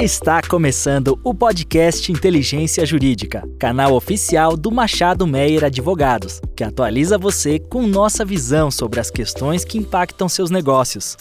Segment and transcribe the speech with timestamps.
[0.00, 7.58] Está começando o podcast Inteligência Jurídica, canal oficial do Machado Meyer Advogados, que atualiza você
[7.58, 11.16] com nossa visão sobre as questões que impactam seus negócios.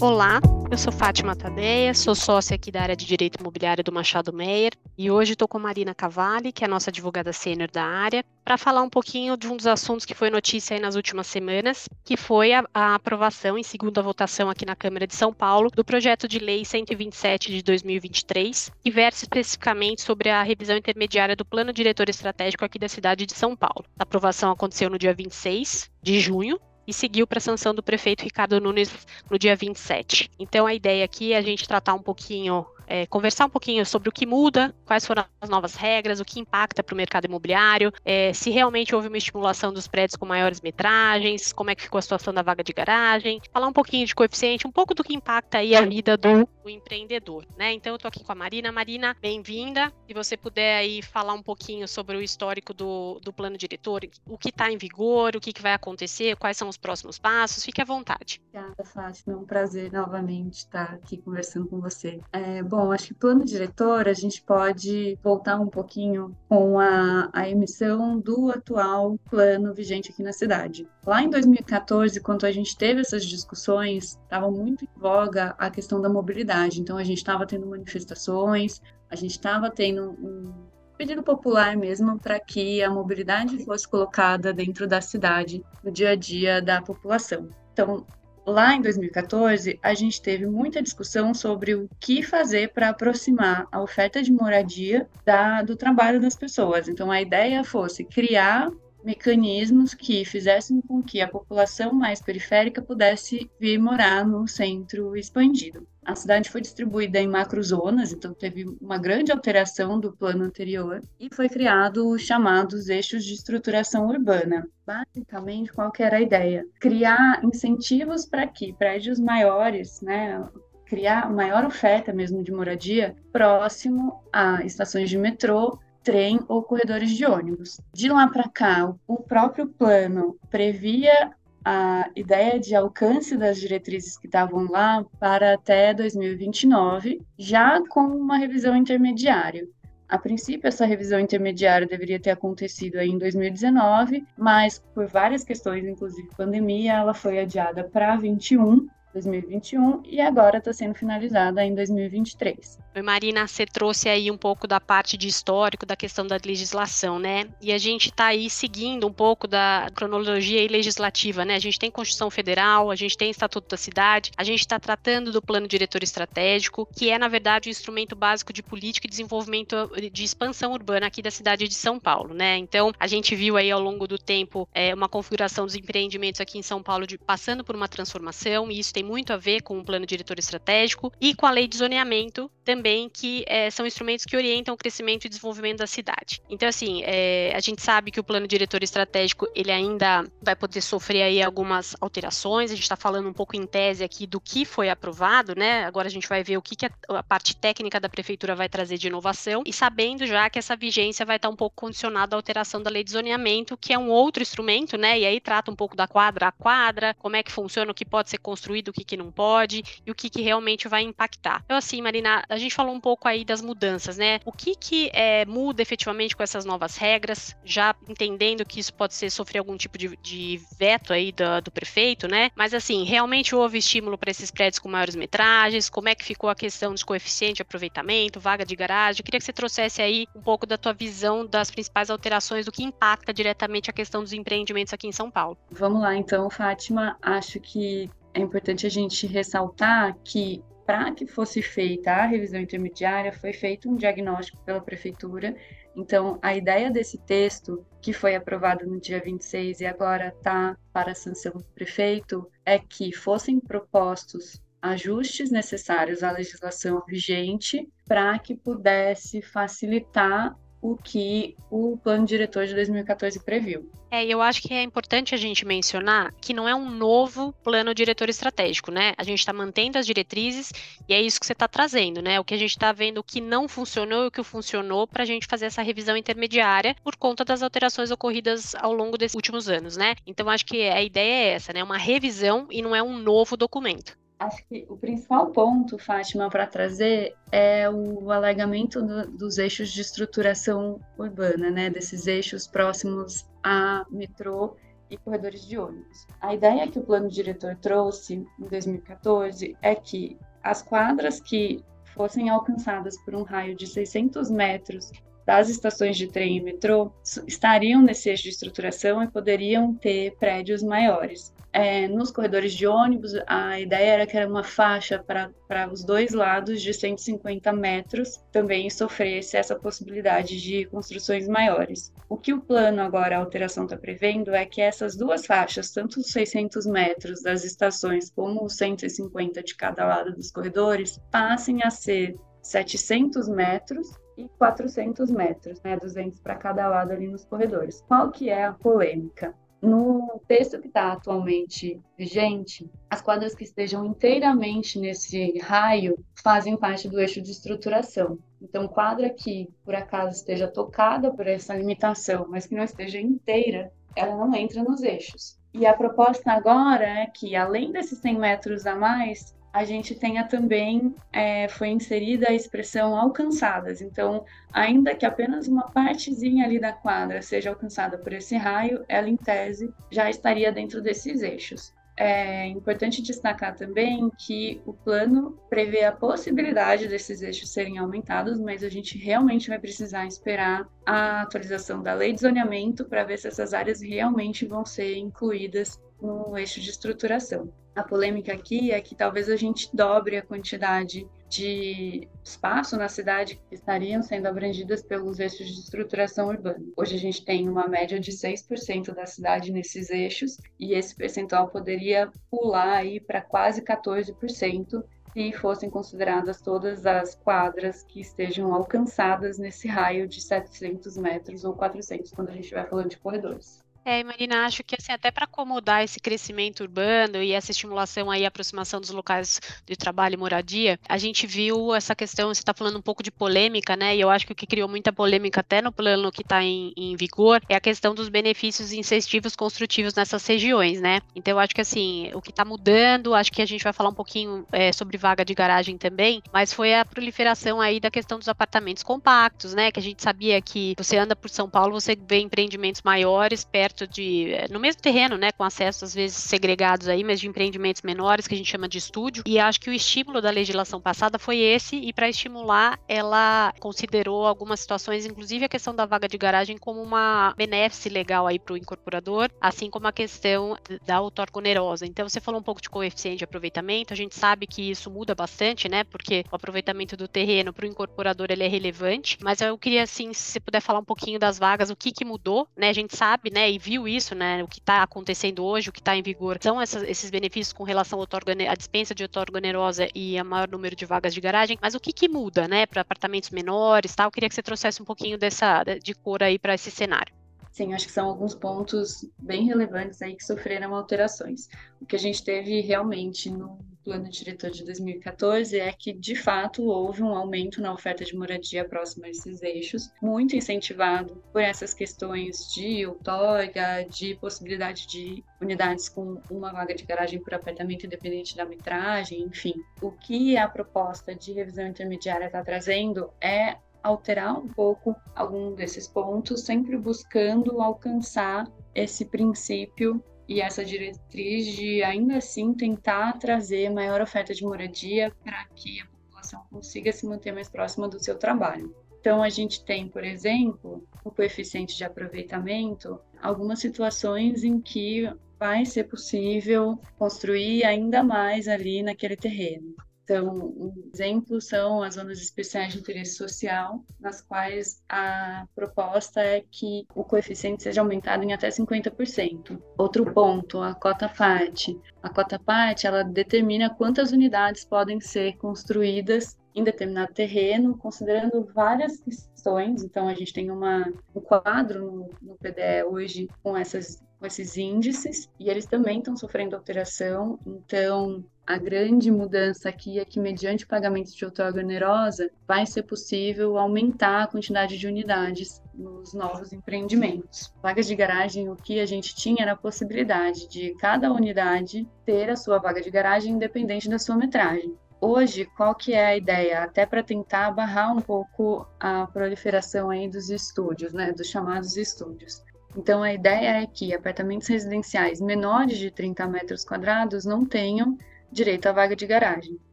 [0.00, 4.32] Olá, eu sou Fátima Tadeia, sou sócia aqui da área de Direito Imobiliário do Machado
[4.32, 8.24] Meyer e hoje estou com Marina Cavalli, que é a nossa advogada sênior da área,
[8.44, 11.88] para falar um pouquinho de um dos assuntos que foi notícia aí nas últimas semanas,
[12.04, 15.84] que foi a, a, aprovação em segunda votação aqui na Câmara de São Paulo do
[15.84, 21.72] projeto de lei 127 de 2023, que versa especificamente sobre a revisão intermediária do Plano
[21.72, 23.84] Diretor Estratégico aqui da cidade de São Paulo.
[23.98, 28.22] A aprovação aconteceu no dia 26 de junho e seguiu para a sanção do prefeito
[28.22, 28.90] Ricardo Nunes
[29.30, 30.30] no dia 27.
[30.38, 34.08] Então a ideia aqui é a gente tratar um pouquinho é, conversar um pouquinho sobre
[34.08, 37.92] o que muda, quais foram as novas regras, o que impacta para o mercado imobiliário,
[38.04, 41.98] é, se realmente houve uma estimulação dos prédios com maiores metragens, como é que ficou
[41.98, 45.14] a situação da vaga de garagem, falar um pouquinho de coeficiente, um pouco do que
[45.14, 47.72] impacta aí a vida do, do empreendedor, né?
[47.72, 48.70] Então eu estou aqui com a Marina.
[48.70, 49.92] Marina, bem-vinda.
[50.06, 54.38] Se você puder aí falar um pouquinho sobre o histórico do, do plano diretor, o
[54.38, 57.80] que está em vigor, o que, que vai acontecer, quais são os próximos passos, fique
[57.80, 58.40] à vontade.
[58.48, 59.34] Obrigada, Fátima.
[59.34, 62.20] É um prazer novamente estar aqui conversando com você.
[62.32, 67.30] É, bom, Bom, acho que plano diretor a gente pode voltar um pouquinho com a,
[67.32, 70.86] a emissão do atual plano vigente aqui na cidade.
[71.06, 76.02] Lá em 2014, quando a gente teve essas discussões, estava muito em voga a questão
[76.02, 76.78] da mobilidade.
[76.78, 80.52] Então, a gente estava tendo manifestações, a gente estava tendo um
[80.98, 86.14] pedido popular mesmo para que a mobilidade fosse colocada dentro da cidade, no dia a
[86.14, 87.48] dia da população.
[87.72, 88.04] Então,
[88.46, 93.82] lá em 2014, a gente teve muita discussão sobre o que fazer para aproximar a
[93.82, 96.88] oferta de moradia da, do trabalho das pessoas.
[96.88, 98.70] Então, a ideia fosse criar
[99.04, 105.86] mecanismos que fizessem com que a população mais periférica pudesse vir morar no centro expandido.
[106.06, 111.28] A cidade foi distribuída em macrozonas, então teve uma grande alteração do plano anterior e
[111.34, 114.64] foi criado os chamados eixos de estruturação urbana.
[114.86, 116.64] Basicamente, qual era a ideia?
[116.80, 120.48] Criar incentivos para que prédios maiores, né,
[120.84, 127.26] criar maior oferta mesmo de moradia próximo a estações de metrô trem ou corredores de
[127.26, 127.80] ônibus.
[127.92, 131.32] De lá para cá, o próprio plano previa
[131.68, 138.36] a ideia de alcance das diretrizes que estavam lá para até 2029, já com uma
[138.36, 139.66] revisão intermediária.
[140.08, 146.28] A princípio, essa revisão intermediária deveria ter acontecido em 2019, mas por várias questões, inclusive
[146.36, 152.78] pandemia, ela foi adiada para 21 2021 e agora está sendo finalizada em 2023.
[153.02, 157.48] Marina, você trouxe aí um pouco da parte de histórico da questão da legislação, né?
[157.60, 161.54] E a gente está aí seguindo um pouco da cronologia legislativa, né?
[161.54, 165.32] A gente tem Constituição Federal, a gente tem Estatuto da Cidade, a gente está tratando
[165.32, 169.90] do Plano Diretor Estratégico, que é, na verdade, o instrumento básico de política e desenvolvimento
[170.12, 172.56] de expansão urbana aqui da cidade de São Paulo, né?
[172.56, 176.58] Então, a gente viu aí ao longo do tempo é, uma configuração dos empreendimentos aqui
[176.58, 179.78] em São Paulo de, passando por uma transformação, e isso tem muito a ver com
[179.78, 184.26] o plano diretor estratégico e com a lei de zoneamento também, que é, são instrumentos
[184.26, 186.42] que orientam o crescimento e desenvolvimento da cidade.
[186.50, 190.80] Então, assim, é, a gente sabe que o plano diretor estratégico ele ainda vai poder
[190.80, 192.72] sofrer aí algumas alterações.
[192.72, 195.84] A gente está falando um pouco em tese aqui do que foi aprovado, né?
[195.84, 198.68] Agora a gente vai ver o que, que a, a, parte técnica da prefeitura vai
[198.68, 202.36] trazer de inovação e sabendo já que essa vigência vai estar um pouco condicionada à
[202.36, 205.20] alteração da lei de zoneamento, que é um outro instrumento, né?
[205.20, 208.04] E aí trata um pouco da quadra a quadra, como é que funciona, o que
[208.04, 211.62] pode ser construído, que, que não pode e o que, que realmente vai impactar.
[211.64, 214.40] Então, assim, Marina, a gente falou um pouco aí das mudanças, né?
[214.44, 219.14] O que, que é, muda efetivamente com essas novas regras, já entendendo que isso pode
[219.14, 222.50] ser sofrer algum tipo de, de veto aí do, do, prefeito, né?
[222.54, 225.90] Mas, assim, realmente houve estímulo para esses prédios com maiores metragens?
[225.90, 229.20] Como é que ficou a questão de coeficiente de aproveitamento, vaga de garagem?
[229.20, 232.72] Eu queria que você trouxesse aí um pouco da tua visão das principais alterações, do
[232.72, 235.58] que impacta diretamente a questão dos empreendimentos aqui em São Paulo.
[235.70, 237.16] Vamos lá, então, Fátima.
[237.20, 243.32] Acho que é importante a gente ressaltar que para que fosse feita a revisão intermediária,
[243.32, 245.56] foi feito um diagnóstico pela prefeitura.
[245.96, 251.10] Então, a ideia desse texto, que foi aprovado no dia 26 e agora está para
[251.10, 258.54] a sanção do prefeito, é que fossem propostos ajustes necessários à legislação vigente para que
[258.54, 263.90] pudesse facilitar o que o plano diretor de 2014 previu.
[264.10, 267.94] É, eu acho que é importante a gente mencionar que não é um novo plano
[267.94, 269.12] diretor estratégico, né?
[269.18, 270.72] A gente está mantendo as diretrizes
[271.08, 272.38] e é isso que você está trazendo, né?
[272.38, 275.26] O que a gente está vendo que não funcionou e o que funcionou para a
[275.26, 279.96] gente fazer essa revisão intermediária por conta das alterações ocorridas ao longo desses últimos anos,
[279.96, 280.14] né?
[280.26, 281.82] Então acho que a ideia é essa, né?
[281.82, 284.16] Uma revisão e não é um novo documento.
[284.38, 290.02] Acho que o principal ponto, Fátima, para trazer é o alargamento do, dos eixos de
[290.02, 291.88] estruturação urbana, né?
[291.88, 294.76] Desses eixos próximos a metrô
[295.08, 296.26] e corredores de ônibus.
[296.40, 301.82] A ideia que o plano diretor trouxe em 2014 é que as quadras que
[302.14, 305.12] fossem alcançadas por um raio de 600 metros
[305.46, 307.12] das estações de trem e metrô
[307.46, 311.54] estariam nesse eixo de estruturação e poderiam ter prédios maiores.
[311.72, 316.32] É, nos corredores de ônibus, a ideia era que era uma faixa para os dois
[316.32, 322.10] lados de 150 metros também sofresse essa possibilidade de construções maiores.
[322.30, 326.18] O que o plano agora, a alteração está prevendo, é que essas duas faixas, tanto
[326.18, 331.90] os 600 metros das estações como os 150 de cada lado dos corredores, passem a
[331.90, 338.04] ser 700 metros e 400 metros, né, 200 para cada lado ali nos corredores.
[338.06, 339.54] Qual que é a polêmica?
[339.80, 347.08] No texto que está atualmente vigente, as quadras que estejam inteiramente nesse raio fazem parte
[347.08, 348.38] do eixo de estruturação.
[348.60, 353.92] Então, quadra que, por acaso, esteja tocada por essa limitação, mas que não esteja inteira,
[354.16, 355.58] ela não entra nos eixos.
[355.74, 360.42] E a proposta agora é que, além desses 100 metros a mais, a gente tenha
[360.42, 364.00] também é, foi inserida a expressão alcançadas.
[364.00, 364.42] Então,
[364.72, 369.36] ainda que apenas uma partezinha ali da quadra seja alcançada por esse raio, ela em
[369.36, 371.92] tese já estaria dentro desses eixos.
[372.16, 378.82] É importante destacar também que o plano prevê a possibilidade desses eixos serem aumentados, mas
[378.82, 383.46] a gente realmente vai precisar esperar a atualização da lei de zoneamento para ver se
[383.46, 387.72] essas áreas realmente vão ser incluídas no eixo de estruturação.
[387.94, 393.60] A polêmica aqui é que talvez a gente dobre a quantidade de espaço na cidade
[393.68, 396.84] que estariam sendo abrangidas pelos eixos de estruturação urbana.
[396.96, 401.68] Hoje a gente tem uma média de 6% da cidade nesses eixos e esse percentual
[401.68, 405.02] poderia pular aí para quase 14%
[405.32, 411.74] se fossem consideradas todas as quadras que estejam alcançadas nesse raio de 700 metros ou
[411.74, 413.85] 400 quando a gente estiver falando de corredores.
[414.08, 418.46] É, Marina, acho que assim, até para acomodar esse crescimento urbano e essa estimulação aí,
[418.46, 422.98] aproximação dos locais de trabalho e moradia, a gente viu essa questão, você está falando
[422.98, 424.14] um pouco de polêmica, né?
[424.14, 426.92] E eu acho que o que criou muita polêmica até no plano que está em,
[426.96, 431.18] em, vigor é a questão dos benefícios incentivos construtivos nessas regiões, né?
[431.34, 434.14] Então acho que assim, o que está mudando, acho que a gente vai falar um
[434.14, 438.48] pouquinho é, sobre vaga de garagem também, mas foi a proliferação aí da questão dos
[438.48, 439.90] apartamentos compactos, né?
[439.90, 443.95] Que a gente sabia que você anda por São Paulo, você vê empreendimentos maiores perto
[443.96, 444.52] perto de.
[444.52, 445.50] Eh, no mesmo terreno, né?
[445.50, 448.98] Com acesso às vezes segregados aí, mas de empreendimentos menores, que a gente chama de
[448.98, 449.42] estúdio.
[449.46, 454.46] E acho que o estímulo da legislação passada foi esse, e para estimular, ela considerou
[454.46, 458.74] algumas situações, inclusive a questão da vaga de garagem, como uma benéfice legal aí para
[458.74, 460.76] o incorporador, assim como a questão
[461.06, 462.04] da otorgonerosa.
[462.04, 465.34] Então, você falou um pouco de coeficiente de aproveitamento, a gente sabe que isso muda
[465.34, 466.04] bastante, né?
[466.04, 470.32] Porque o aproveitamento do terreno para o incorporador ele é relevante, mas eu queria, assim,
[470.32, 472.88] se você puder falar um pouquinho das vagas, o que, que mudou, né?
[472.88, 473.70] A gente sabe, né?
[473.70, 474.64] E viu isso, né?
[474.64, 477.84] O que está acontecendo hoje, o que está em vigor, são essas, esses benefícios com
[477.84, 481.78] relação à dispensa de outorga onerosa e a maior número de vagas de garagem.
[481.80, 484.26] Mas o que, que muda, né, para apartamentos menores, tal?
[484.26, 487.32] Eu queria que você trouxesse um pouquinho dessa de cor aí para esse cenário.
[487.70, 491.68] Sim, acho que são alguns pontos bem relevantes aí que sofreram alterações.
[492.00, 496.84] O que a gente teve realmente no plano diretor de 2014 é que, de fato,
[496.84, 501.92] houve um aumento na oferta de moradia próxima a esses eixos, muito incentivado por essas
[501.92, 508.56] questões de outorga, de possibilidade de unidades com uma vaga de garagem por apartamento independente
[508.56, 509.74] da metragem, enfim.
[510.00, 516.06] O que a proposta de revisão intermediária está trazendo é alterar um pouco algum desses
[516.06, 524.20] pontos, sempre buscando alcançar esse princípio e essa diretriz de ainda assim tentar trazer maior
[524.20, 528.94] oferta de moradia para que a população consiga se manter mais próxima do seu trabalho.
[529.20, 535.84] Então, a gente tem, por exemplo, o coeficiente de aproveitamento, algumas situações em que vai
[535.84, 539.96] ser possível construir ainda mais ali naquele terreno.
[540.28, 546.64] Então, um exemplo são as zonas especiais de interesse social, nas quais a proposta é
[546.68, 549.80] que o coeficiente seja aumentado em até 50%.
[549.96, 551.96] Outro ponto, a cota parte.
[552.20, 559.18] A cota parte, ela determina quantas unidades podem ser construídas em determinado terreno, considerando várias
[559.18, 560.04] questões.
[560.04, 564.76] Então, a gente tem uma, um quadro no, no PDE hoje com essas com esses
[564.76, 567.58] índices e eles também estão sofrendo alteração.
[567.66, 573.78] Então, a grande mudança aqui é que, mediante pagamentos de outorga onerosa, vai ser possível
[573.78, 577.72] aumentar a quantidade de unidades nos novos empreendimentos.
[577.82, 582.50] Vagas de garagem, o que a gente tinha era a possibilidade de cada unidade ter
[582.50, 584.94] a sua vaga de garagem independente da sua metragem.
[585.20, 586.82] Hoje, qual que é a ideia?
[586.82, 592.62] Até para tentar barrar um pouco a proliferação aí dos estúdios, né, dos chamados estúdios.
[592.96, 598.16] Então, a ideia é que apartamentos residenciais menores de 30 metros quadrados não tenham
[598.50, 599.78] direito à vaga de garagem.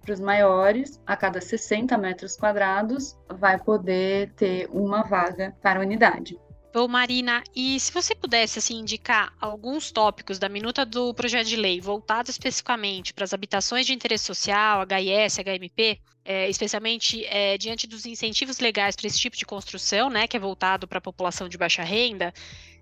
[0.01, 6.37] Para os maiores, a cada 60 metros quadrados, vai poder ter uma vaga para unidade.
[6.73, 11.55] Bom, Marina, e se você pudesse assim indicar alguns tópicos da minuta do projeto de
[11.55, 17.85] lei voltados especificamente para as habitações de interesse social, HIS, HMP, é, especialmente é, diante
[17.85, 21.47] dos incentivos legais para esse tipo de construção, né, que é voltado para a população
[21.47, 22.33] de baixa renda,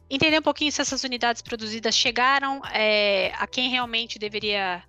[0.09, 4.81] entender um pouquinho se essas unidades produzidas chegaram é, a quem realmente deveria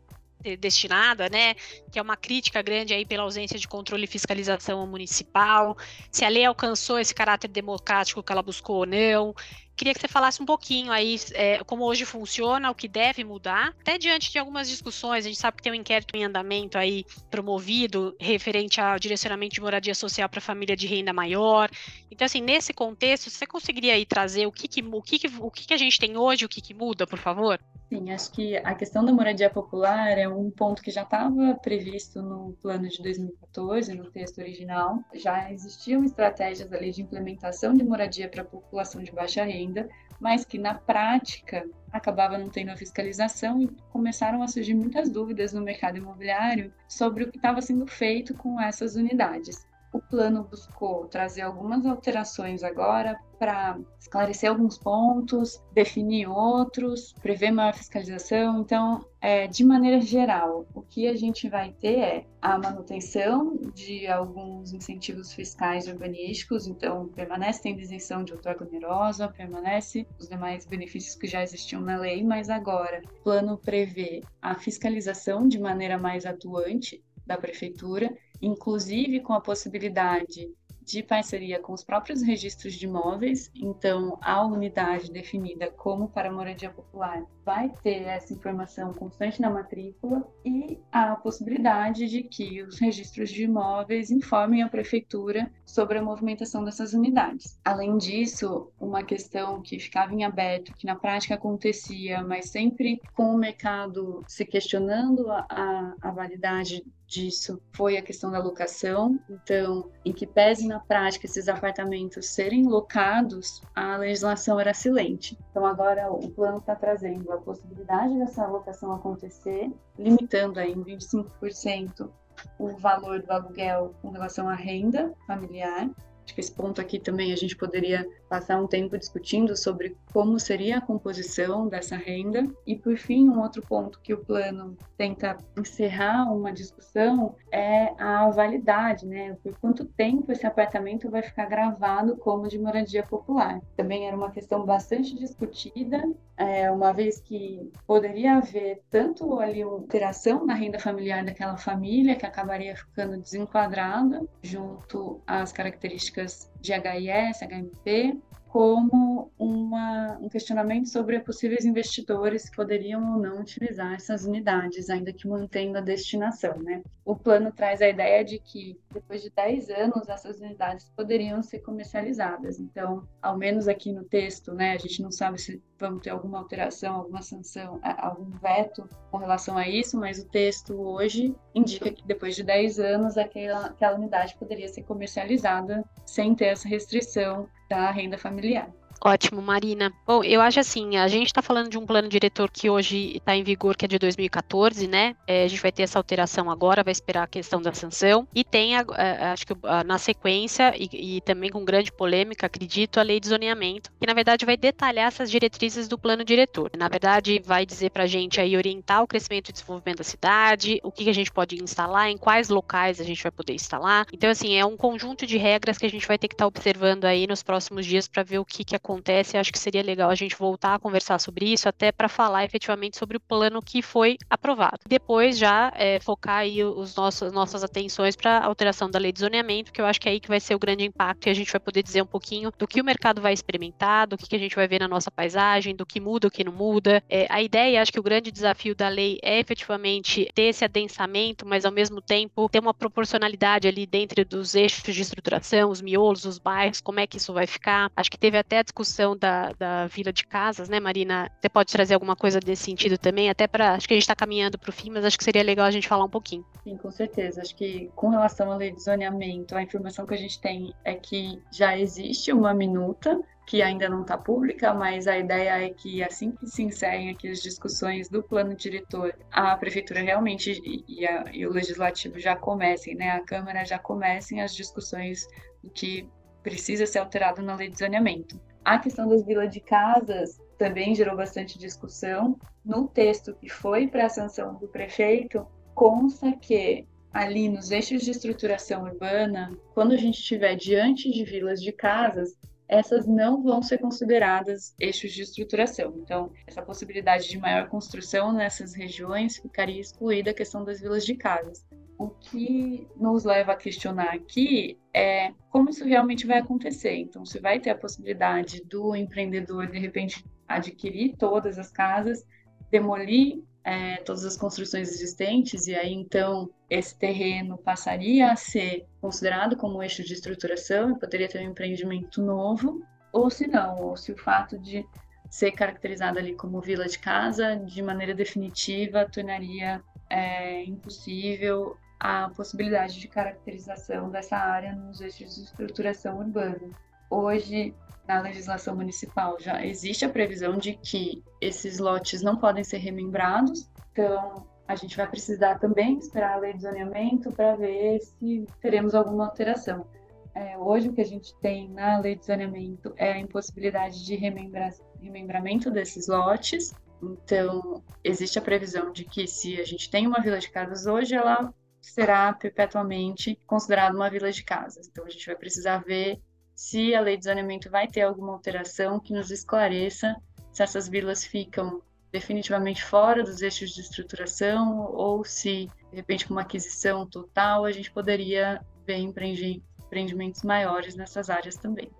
[0.58, 1.54] destinada, né?
[1.90, 5.76] Que é uma crítica grande aí pela ausência de controle e fiscalização municipal,
[6.10, 9.34] se a lei alcançou esse caráter democrático que ela buscou ou não.
[9.82, 13.74] Queria que você falasse um pouquinho aí é, como hoje funciona, o que deve mudar,
[13.80, 15.26] até diante de algumas discussões.
[15.26, 19.60] A gente sabe que tem um inquérito em andamento aí promovido referente ao direcionamento de
[19.60, 21.68] moradia social para família de renda maior.
[22.12, 25.50] Então, assim, nesse contexto, você conseguiria aí trazer o que, que o que, que, o
[25.50, 27.58] que, que a gente tem hoje, o que, que muda, por favor?
[27.92, 32.22] Sim, acho que a questão da moradia popular é um ponto que já estava previsto
[32.22, 35.04] no plano de 2014, no texto original.
[35.12, 39.71] Já existiam estratégias ali de implementação de moradia para a população de baixa renda,
[40.20, 45.52] mas que na prática acabava não tendo a fiscalização e começaram a surgir muitas dúvidas
[45.52, 49.66] no mercado imobiliário sobre o que estava sendo feito com essas unidades.
[49.92, 57.74] O plano buscou trazer algumas alterações agora para esclarecer alguns pontos, definir outros, prever maior
[57.74, 58.60] fiscalização.
[58.60, 64.06] Então, é, de maneira geral, o que a gente vai ter é a manutenção de
[64.06, 71.16] alguns incentivos fiscais urbanísticos, então permanece a isenção de outorga onerosa, permanece os demais benefícios
[71.16, 76.24] que já existiam na lei, mas agora o plano prevê a fiscalização de maneira mais
[76.24, 80.50] atuante da prefeitura inclusive com a possibilidade
[80.84, 86.70] de parceria com os próprios registros de imóveis, então a unidade definida como para moradia
[86.70, 93.30] popular vai ter essa informação constante na matrícula e a possibilidade de que os registros
[93.30, 97.58] de imóveis informem a prefeitura sobre a movimentação dessas unidades.
[97.64, 103.34] Além disso, uma questão que ficava em aberto, que na prática acontecia, mas sempre com
[103.34, 109.20] o mercado se questionando a, a, validade disso foi a questão da locação.
[109.28, 115.38] Então, em que pese na prática esses apartamentos serem locados, a legislação era silente.
[115.50, 122.10] Então, agora o plano está trazendo a possibilidade dessa locação acontecer, limitando aí em 25%
[122.58, 125.88] o valor do aluguel com relação à renda familiar
[126.24, 130.40] Acho que esse ponto aqui também a gente poderia passar um tempo discutindo sobre como
[130.40, 132.48] seria a composição dessa renda.
[132.66, 138.30] E, por fim, um outro ponto que o plano tenta encerrar uma discussão é a
[138.30, 139.36] validade, né?
[139.42, 143.60] Por quanto tempo esse apartamento vai ficar gravado como de moradia popular.
[143.76, 146.02] Também era uma questão bastante discutida,
[146.34, 152.16] é, uma vez que poderia haver tanto ali uma alteração na renda familiar daquela família,
[152.16, 160.86] que acabaria ficando desenquadrada junto às características políticas de HIS, HMP, como uma, um questionamento
[160.86, 166.58] sobre possíveis investidores que poderiam ou não utilizar essas unidades, ainda que mantendo a destinação.
[166.58, 166.82] Né?
[167.02, 171.60] O plano traz a ideia de que, depois de 10 anos, essas unidades poderiam ser
[171.60, 172.60] comercializadas.
[172.60, 176.38] Então, ao menos aqui no texto, né, a gente não sabe se vamos ter alguma
[176.38, 182.06] alteração, alguma sanção, algum veto com relação a isso, mas o texto hoje indica que
[182.06, 187.90] depois de 10 anos aquela, aquela unidade poderia ser comercializada sem ter essa restrição da
[187.90, 188.70] renda familiar.
[189.04, 189.92] Ótimo, Marina.
[190.06, 193.34] Bom, eu acho assim, a gente está falando de um plano diretor que hoje está
[193.34, 195.16] em vigor, que é de 2014, né?
[195.26, 198.28] É, a gente vai ter essa alteração agora, vai esperar a questão da sanção.
[198.32, 202.46] E tem, a, a, acho que a, na sequência, e, e, também com grande polêmica,
[202.46, 206.70] acredito, a lei de zoneamento, que na verdade vai detalhar essas diretrizes do plano diretor.
[206.78, 210.78] Na verdade, vai dizer para a gente aí orientar o crescimento e desenvolvimento da cidade,
[210.84, 214.06] o que, que a gente pode instalar, em quais locais a gente vai poder instalar.
[214.12, 216.48] Então, assim, é um conjunto de regras que a gente vai ter que estar tá
[216.48, 219.36] observando aí nos próximos dias para ver o que, que acontece acontece.
[219.36, 222.98] Acho que seria legal a gente voltar a conversar sobre isso, até para falar efetivamente
[222.98, 224.78] sobre o plano que foi aprovado.
[224.86, 229.20] Depois já é, focar aí os nossos, nossas atenções para a alteração da lei de
[229.20, 231.34] zoneamento, que eu acho que é aí que vai ser o grande impacto e a
[231.34, 234.36] gente vai poder dizer um pouquinho do que o mercado vai experimentar, do que, que
[234.36, 237.02] a gente vai ver na nossa paisagem, do que muda, o que não muda.
[237.08, 241.46] É, a ideia, acho que o grande desafio da lei é efetivamente ter esse adensamento,
[241.46, 246.24] mas ao mesmo tempo ter uma proporcionalidade ali dentro dos eixos de estruturação, os miolos,
[246.24, 247.90] os bairros, como é que isso vai ficar.
[247.96, 248.81] Acho que teve até a discussão
[249.16, 251.30] da, da vila de casas, né, Marina?
[251.40, 253.74] Você pode trazer alguma coisa desse sentido também, até para.
[253.74, 255.70] Acho que a gente está caminhando para o fim, mas acho que seria legal a
[255.70, 256.44] gente falar um pouquinho.
[256.64, 257.40] Sim, com certeza.
[257.40, 260.94] Acho que com relação à lei de zoneamento, a informação que a gente tem é
[260.94, 266.02] que já existe uma minuta que ainda não está pública, mas a ideia é que
[266.02, 271.24] assim que se encerrem aqui as discussões do plano diretor, a prefeitura realmente e, a,
[271.32, 275.26] e, o legislativo já comecem, né, a Câmara já comecem as discussões
[275.62, 276.08] do que
[276.42, 278.40] precisa ser alterado na lei de zoneamento.
[278.64, 282.38] A questão das vilas de casas também gerou bastante discussão.
[282.64, 288.12] No texto que foi para a sanção do prefeito, consta que ali nos eixos de
[288.12, 292.38] estruturação urbana, quando a gente estiver diante de vilas de casas,
[292.68, 295.94] essas não vão ser consideradas eixos de estruturação.
[295.98, 301.14] Então, essa possibilidade de maior construção nessas regiões ficaria excluída a questão das vilas de
[301.14, 301.66] casas.
[301.98, 306.96] O que nos leva a questionar aqui é como isso realmente vai acontecer.
[306.96, 312.26] Então, se vai ter a possibilidade do empreendedor, de repente, adquirir todas as casas,
[312.70, 319.56] demolir é, todas as construções existentes, e aí então esse terreno passaria a ser considerado
[319.56, 322.82] como eixo de estruturação e poderia ter um empreendimento novo,
[323.12, 324.84] ou se não, ou se o fato de
[325.30, 333.00] ser caracterizado ali como vila de casa, de maneira definitiva, tornaria é, impossível a possibilidade
[333.00, 336.68] de caracterização dessa área nos eixos de estruturação urbana.
[337.08, 337.74] Hoje,
[338.06, 343.70] na legislação municipal já existe a previsão de que esses lotes não podem ser remembrados,
[343.92, 348.94] então a gente vai precisar também esperar a lei de zoneamento para ver se teremos
[348.94, 349.86] alguma alteração.
[350.34, 354.14] É, hoje o que a gente tem na lei de zoneamento é a impossibilidade de
[354.16, 356.72] remembra remembramento desses lotes,
[357.02, 361.14] então existe a previsão de que se a gente tem uma vila de casas hoje,
[361.14, 364.86] ela será perpetuamente considerada uma vila de casas.
[364.88, 366.20] Então a gente vai precisar ver
[366.54, 370.14] se a lei de zoneamento vai ter alguma alteração que nos esclareça
[370.52, 371.82] se essas vilas ficam
[372.12, 377.72] definitivamente fora dos eixos de estruturação ou se, de repente, com uma aquisição total, a
[377.72, 381.90] gente poderia ver empreendimentos maiores nessas áreas também.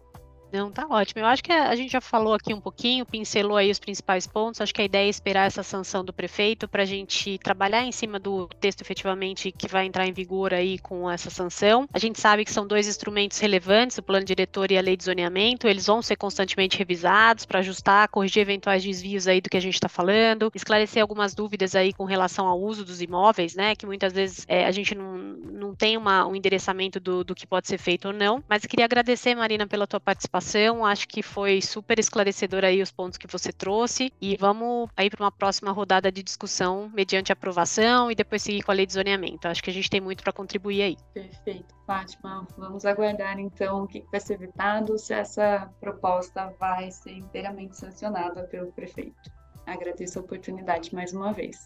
[0.52, 1.22] Não, tá ótimo.
[1.22, 4.60] Eu acho que a gente já falou aqui um pouquinho, pincelou aí os principais pontos.
[4.60, 7.90] Acho que a ideia é esperar essa sanção do prefeito para a gente trabalhar em
[7.90, 11.88] cima do texto efetivamente que vai entrar em vigor aí com essa sanção.
[11.90, 15.04] A gente sabe que são dois instrumentos relevantes, o plano diretor e a lei de
[15.04, 15.66] zoneamento.
[15.66, 19.74] Eles vão ser constantemente revisados para ajustar, corrigir eventuais desvios aí do que a gente
[19.74, 23.74] está falando, esclarecer algumas dúvidas aí com relação ao uso dos imóveis, né?
[23.74, 27.46] Que muitas vezes é, a gente não, não tem uma, um endereçamento do, do que
[27.46, 28.44] pode ser feito ou não.
[28.46, 30.84] Mas queria agradecer, Marina, pela tua participação participação.
[30.84, 34.12] Acho que foi super esclarecedor aí os pontos que você trouxe.
[34.20, 38.72] E vamos aí para uma próxima rodada de discussão mediante aprovação e depois seguir com
[38.72, 39.48] a lei de zoneamento.
[39.48, 40.96] Acho que a gente tem muito para contribuir aí.
[41.14, 42.46] Perfeito, Fátima.
[42.58, 48.44] Vamos aguardar então o que vai ser vetado, se essa proposta vai ser inteiramente sancionada
[48.44, 49.30] pelo prefeito.
[49.66, 51.56] Agradeço a oportunidade mais uma vez.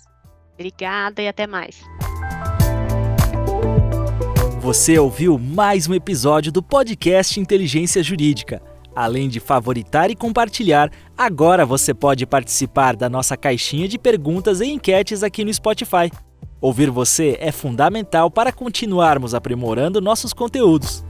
[0.54, 1.82] Obrigada e até mais.
[4.66, 8.60] Você ouviu mais um episódio do podcast Inteligência Jurídica.
[8.96, 14.66] Além de favoritar e compartilhar, agora você pode participar da nossa caixinha de perguntas e
[14.66, 16.10] enquetes aqui no Spotify.
[16.60, 21.04] Ouvir você é fundamental para continuarmos aprimorando nossos conteúdos.